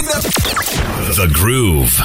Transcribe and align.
The 0.00 1.30
Groove. 1.34 2.00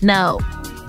Now, 0.00 0.38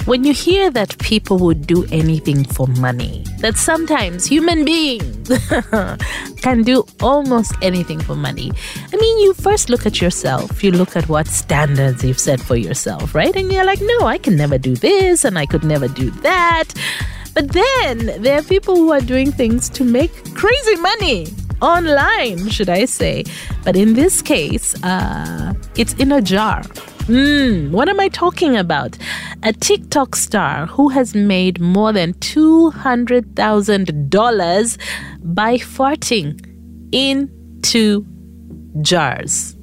when 0.06 0.24
you 0.24 0.34
hear 0.34 0.70
that 0.70 0.96
people 1.00 1.40
would 1.40 1.66
do 1.66 1.88
anything 1.92 2.44
for 2.44 2.68
money, 2.68 3.26
that 3.40 3.58
sometimes 3.58 4.28
human 4.28 4.66
beings 4.66 5.30
can 6.44 6.62
do 6.62 6.86
almost 7.02 7.54
anything 7.64 8.00
for 8.00 8.16
money. 8.16 8.52
I 8.94 8.98
mean, 8.98 9.20
you 9.20 9.34
first 9.34 9.70
look 9.70 9.88
at 9.88 10.00
yourself, 10.00 10.64
you 10.64 10.70
look 10.70 10.96
at 10.96 11.10
what 11.10 11.28
standards 11.28 12.04
you've 12.04 12.20
set 12.20 12.40
for 12.40 12.56
yourself, 12.56 13.16
right? 13.16 13.36
And 13.36 13.52
you're 13.52 13.66
like, 13.66 13.82
no, 13.82 14.06
I 14.06 14.20
can 14.20 14.36
never 14.36 14.60
do 14.60 14.76
this 14.76 15.26
and 15.26 15.40
I 15.40 15.48
could 15.48 15.64
never 15.64 15.88
do 15.88 16.12
that. 16.22 16.66
But 17.34 17.52
then 17.52 18.22
there 18.22 18.38
are 18.38 18.44
people 18.44 18.76
who 18.76 18.92
are 18.92 19.02
doing 19.02 19.32
things 19.32 19.70
to 19.70 19.84
make 19.84 20.12
crazy 20.36 20.76
money 20.76 21.28
online, 21.62 22.50
should 22.50 22.70
I 22.70 22.86
say. 22.86 23.24
But 23.64 23.76
in 23.76 23.94
this 23.94 24.22
case, 24.22 24.76
uh, 24.84 25.54
it's 25.76 25.94
in 25.96 26.12
a 26.12 26.22
jar. 26.22 26.64
Hmm, 27.08 27.72
what 27.72 27.88
am 27.88 28.00
I 28.00 28.10
talking 28.10 28.58
about? 28.58 28.98
A 29.44 29.54
TikTok 29.54 30.16
star 30.16 30.66
who 30.66 30.90
has 30.90 31.14
made 31.14 31.60
more 31.60 31.94
than 31.94 32.16
$200,000 32.16 34.78
by 35.22 35.58
farting 35.58 36.42
into 36.92 38.04
jars. 38.82 39.56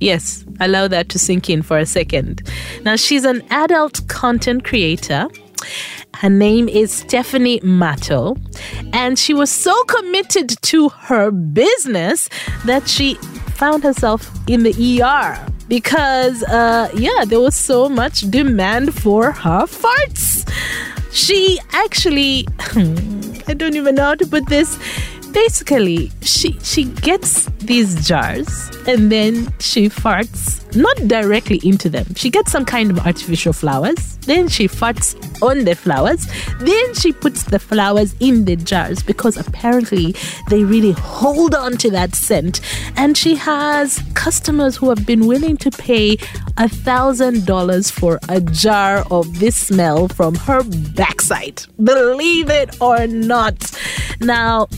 Yes, 0.00 0.44
allow 0.58 0.88
that 0.88 1.08
to 1.10 1.20
sink 1.20 1.48
in 1.48 1.62
for 1.62 1.78
a 1.78 1.86
second. 1.86 2.42
Now, 2.84 2.96
she's 2.96 3.24
an 3.24 3.44
adult 3.50 4.08
content 4.08 4.64
creator. 4.64 5.28
Her 6.16 6.30
name 6.30 6.68
is 6.68 6.92
Stephanie 6.92 7.60
Matto, 7.62 8.34
and 8.92 9.18
she 9.18 9.34
was 9.34 9.50
so 9.50 9.74
committed 9.84 10.50
to 10.62 10.88
her 10.90 11.30
business 11.30 12.28
that 12.64 12.88
she 12.88 13.14
found 13.54 13.82
herself 13.82 14.30
in 14.48 14.62
the 14.62 15.02
ER 15.02 15.38
because, 15.68 16.42
uh, 16.44 16.90
yeah, 16.94 17.24
there 17.24 17.40
was 17.40 17.54
so 17.54 17.88
much 17.88 18.30
demand 18.30 18.94
for 18.94 19.32
her 19.32 19.66
farts. 19.66 20.48
She 21.12 21.58
actually, 21.72 22.46
I 23.46 23.54
don't 23.54 23.76
even 23.76 23.94
know 23.94 24.04
how 24.04 24.14
to 24.14 24.26
put 24.26 24.46
this 24.48 24.78
basically 25.32 26.10
she 26.22 26.58
she 26.62 26.84
gets 26.84 27.46
these 27.60 28.06
jars 28.06 28.70
and 28.86 29.10
then 29.10 29.52
she 29.58 29.88
farts 29.88 30.60
not 30.74 30.96
directly 31.06 31.60
into 31.62 31.88
them. 31.88 32.06
She 32.14 32.30
gets 32.30 32.50
some 32.50 32.64
kind 32.64 32.90
of 32.90 32.98
artificial 33.00 33.52
flowers 33.52 34.16
then 34.22 34.48
she 34.48 34.68
farts 34.68 35.14
on 35.42 35.64
the 35.64 35.74
flowers 35.74 36.26
then 36.60 36.94
she 36.94 37.12
puts 37.12 37.44
the 37.44 37.58
flowers 37.58 38.14
in 38.20 38.44
the 38.44 38.56
jars 38.56 39.02
because 39.02 39.36
apparently 39.36 40.14
they 40.48 40.64
really 40.64 40.92
hold 40.92 41.54
on 41.54 41.76
to 41.78 41.90
that 41.90 42.14
scent. 42.14 42.60
And 42.96 43.16
she 43.16 43.34
has 43.36 44.02
customers 44.14 44.76
who 44.76 44.88
have 44.88 45.06
been 45.06 45.26
willing 45.26 45.56
to 45.58 45.70
pay 45.70 46.18
a 46.56 46.68
thousand 46.68 47.46
dollars 47.46 47.90
for 47.90 48.18
a 48.28 48.40
jar 48.40 49.04
of 49.10 49.40
this 49.40 49.56
smell 49.56 50.08
from 50.08 50.34
her 50.34 50.62
backside. 50.94 51.62
Believe 51.82 52.50
it 52.50 52.80
or 52.80 53.06
not. 53.06 53.78
Now 54.20 54.68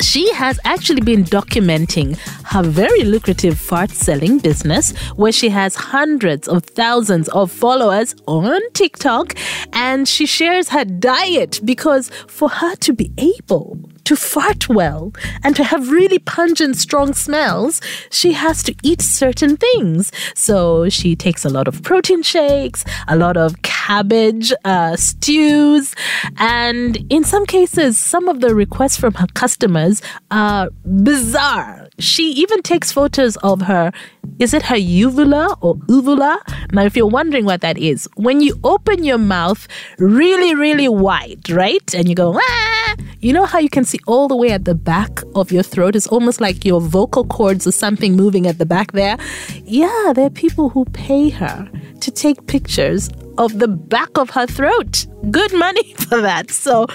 she 0.00 0.32
has 0.34 0.58
actually 0.64 1.00
been 1.00 1.24
documenting 1.24 2.16
her 2.44 2.62
very 2.62 3.04
lucrative 3.04 3.58
fart 3.58 3.90
selling 3.90 4.38
business 4.38 4.96
where 5.16 5.32
she 5.32 5.48
has 5.48 5.74
hundreds 5.74 6.48
of 6.48 6.64
thousands 6.64 7.28
of 7.30 7.50
followers 7.50 8.14
on 8.26 8.60
TikTok 8.72 9.34
and 9.72 10.06
she 10.06 10.26
shares 10.26 10.68
her 10.68 10.84
diet 10.84 11.60
because 11.64 12.10
for 12.28 12.48
her 12.48 12.76
to 12.76 12.92
be 12.92 13.12
able 13.18 13.78
to 14.06 14.16
fart 14.16 14.68
well 14.68 15.12
and 15.42 15.54
to 15.56 15.64
have 15.64 15.90
really 15.90 16.18
pungent, 16.18 16.76
strong 16.76 17.12
smells, 17.12 17.80
she 18.10 18.32
has 18.32 18.62
to 18.62 18.74
eat 18.82 19.02
certain 19.02 19.56
things. 19.56 20.10
So 20.34 20.88
she 20.88 21.14
takes 21.16 21.44
a 21.44 21.48
lot 21.48 21.68
of 21.68 21.82
protein 21.82 22.22
shakes, 22.22 22.84
a 23.08 23.16
lot 23.16 23.36
of 23.36 23.60
cabbage 23.62 24.52
uh, 24.64 24.96
stews, 24.96 25.94
and 26.38 27.04
in 27.10 27.24
some 27.24 27.46
cases, 27.46 27.98
some 27.98 28.28
of 28.28 28.40
the 28.40 28.54
requests 28.54 28.96
from 28.96 29.14
her 29.14 29.26
customers 29.34 30.02
are 30.30 30.70
bizarre. 30.84 31.88
She 31.98 32.32
even 32.32 32.62
takes 32.62 32.92
photos 32.92 33.36
of 33.38 33.62
her. 33.62 33.92
Is 34.38 34.52
it 34.52 34.62
her 34.64 34.76
uvula 34.76 35.56
or 35.60 35.78
uvula? 35.88 36.40
Now, 36.72 36.82
if 36.82 36.96
you're 36.96 37.06
wondering 37.06 37.44
what 37.44 37.62
that 37.62 37.78
is, 37.78 38.08
when 38.16 38.40
you 38.40 38.58
open 38.64 39.02
your 39.02 39.18
mouth 39.18 39.66
really, 39.98 40.54
really 40.54 40.88
wide, 40.88 41.48
right? 41.48 41.94
And 41.94 42.08
you 42.08 42.14
go, 42.14 42.38
ah, 42.38 42.94
you 43.26 43.32
know 43.32 43.44
how 43.44 43.58
you 43.58 43.68
can 43.68 43.84
see 43.84 43.98
all 44.06 44.28
the 44.28 44.36
way 44.36 44.52
at 44.52 44.66
the 44.66 44.74
back 44.76 45.20
of 45.34 45.50
your 45.50 45.64
throat? 45.64 45.96
It's 45.96 46.06
almost 46.06 46.40
like 46.40 46.64
your 46.64 46.80
vocal 46.80 47.24
cords 47.24 47.66
or 47.66 47.72
something 47.72 48.14
moving 48.14 48.46
at 48.46 48.58
the 48.58 48.66
back 48.66 48.92
there. 48.92 49.18
Yeah, 49.64 50.12
there 50.14 50.26
are 50.26 50.30
people 50.30 50.68
who 50.68 50.84
pay 50.84 51.30
her 51.30 51.68
to 52.02 52.10
take 52.12 52.46
pictures 52.46 53.10
of 53.36 53.58
the 53.58 53.66
back 53.66 54.16
of 54.16 54.30
her 54.30 54.46
throat. 54.46 55.08
Good 55.28 55.52
money 55.52 55.92
for 56.08 56.20
that. 56.20 56.52
So, 56.52 56.86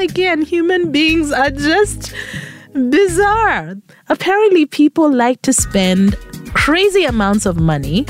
again, 0.00 0.42
human 0.42 0.90
beings 0.90 1.30
are 1.30 1.50
just 1.50 2.12
bizarre. 2.72 3.76
Apparently, 4.08 4.66
people 4.66 5.08
like 5.08 5.40
to 5.42 5.52
spend 5.52 6.16
crazy 6.52 7.04
amounts 7.04 7.46
of 7.46 7.60
money 7.60 8.06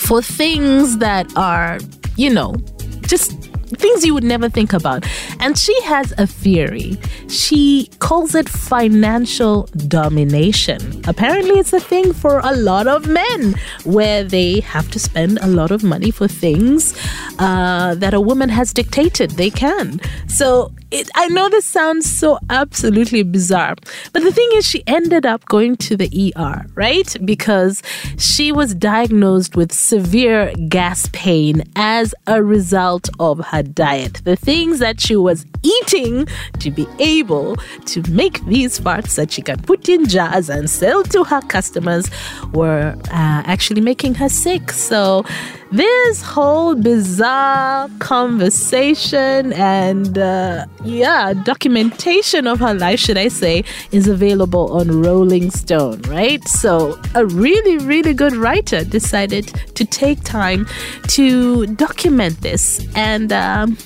for 0.00 0.20
things 0.20 0.98
that 0.98 1.32
are, 1.36 1.78
you 2.16 2.28
know, 2.28 2.56
just 3.02 3.41
things 3.76 4.04
you 4.04 4.14
would 4.14 4.24
never 4.24 4.48
think 4.48 4.72
about. 4.72 5.06
And 5.40 5.56
she 5.58 5.80
has 5.82 6.12
a 6.18 6.26
theory. 6.26 6.98
She 7.28 7.90
calls 7.98 8.34
it 8.34 8.48
financial 8.48 9.68
domination. 9.88 11.02
Apparently, 11.06 11.58
it's 11.58 11.72
a 11.72 11.80
thing 11.80 12.12
for 12.12 12.40
a 12.44 12.54
lot 12.56 12.86
of 12.86 13.08
men 13.08 13.54
where 13.84 14.24
they 14.24 14.60
have 14.60 14.90
to 14.90 14.98
spend 14.98 15.38
a 15.42 15.46
lot 15.46 15.70
of 15.70 15.82
money 15.82 16.10
for 16.10 16.28
things 16.28 16.94
uh, 17.38 17.94
that 17.96 18.14
a 18.14 18.20
woman 18.20 18.48
has 18.48 18.72
dictated 18.72 19.30
they 19.32 19.50
can. 19.50 20.00
So 20.28 20.72
it, 20.92 21.08
I 21.14 21.28
know 21.28 21.48
this 21.48 21.64
sounds 21.64 22.10
so 22.10 22.38
absolutely 22.50 23.22
bizarre, 23.22 23.74
but 24.12 24.22
the 24.22 24.32
thing 24.32 24.48
is, 24.54 24.66
she 24.66 24.82
ended 24.86 25.24
up 25.24 25.44
going 25.46 25.76
to 25.76 25.96
the 25.96 26.34
ER, 26.36 26.66
right? 26.74 27.16
Because 27.24 27.82
she 28.18 28.52
was 28.52 28.74
diagnosed 28.74 29.56
with 29.56 29.72
severe 29.72 30.52
gas 30.68 31.08
pain 31.12 31.64
as 31.76 32.14
a 32.26 32.42
result 32.42 33.08
of 33.18 33.38
her 33.46 33.62
diet. 33.62 34.20
The 34.24 34.36
things 34.36 34.78
that 34.80 35.00
she 35.00 35.16
was 35.16 35.46
eating 35.62 36.26
to 36.58 36.70
be 36.70 36.86
able 36.98 37.56
to 37.86 38.02
make 38.10 38.44
these 38.46 38.78
farts 38.78 39.16
that 39.16 39.30
she 39.30 39.42
can 39.42 39.60
put 39.62 39.88
in 39.88 40.06
jars 40.06 40.50
and 40.50 40.68
sell 40.68 41.02
to 41.04 41.24
her 41.24 41.40
customers 41.42 42.10
were 42.52 42.94
uh, 43.10 43.42
actually 43.46 43.80
making 43.80 44.14
her 44.16 44.28
sick. 44.28 44.72
So, 44.72 45.24
this 45.72 46.20
whole 46.20 46.74
bizarre 46.74 47.88
conversation 47.98 49.54
and 49.54 50.18
uh, 50.18 50.66
yeah 50.84 51.32
documentation 51.44 52.46
of 52.46 52.60
her 52.60 52.74
life 52.74 53.00
should 53.00 53.16
i 53.16 53.26
say 53.26 53.64
is 53.90 54.06
available 54.06 54.70
on 54.72 55.02
rolling 55.02 55.50
stone 55.50 55.98
right? 56.02 56.46
So 56.46 57.00
a 57.14 57.24
really 57.24 57.78
really 57.78 58.12
good 58.12 58.34
writer 58.34 58.84
decided 58.84 59.46
to 59.74 59.84
take 59.86 60.22
time 60.24 60.66
to 61.08 61.66
document 61.66 62.42
this 62.42 62.86
and 62.94 63.32
um, 63.32 63.78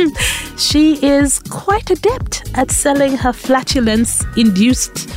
she 0.58 1.04
is 1.06 1.38
quite 1.50 1.88
adept 1.88 2.50
at 2.54 2.72
selling 2.72 3.16
her 3.16 3.32
flatulence 3.32 4.24
induced 4.36 5.08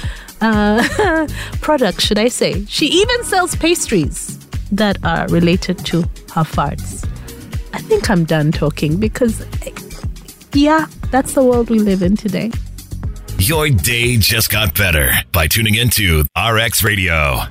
uh, 0.42 1.28
products 1.62 2.04
should 2.04 2.20
i 2.20 2.28
say. 2.28 2.64
She 2.66 2.86
even 2.86 3.24
sells 3.24 3.56
pastries 3.56 4.41
that 4.72 4.98
are 5.04 5.28
related 5.28 5.78
to 5.86 6.02
her 6.34 6.44
farts. 6.44 7.08
I 7.74 7.80
think 7.80 8.10
I'm 8.10 8.26
done 8.26 8.52
talking 8.52 9.00
because, 9.00 9.46
yeah, 10.54 10.88
that's 11.12 11.34
the 11.34 11.44
world 11.44 11.70
we 11.70 11.80
live 11.80 12.02
in 12.02 12.16
today. 12.16 12.52
Your 13.38 13.70
day 13.70 14.18
just 14.18 14.52
got 14.52 14.76
better 14.76 15.10
by 15.32 15.48
tuning 15.48 15.76
into 15.76 16.26
RX 16.38 16.84
Radio. 16.84 17.42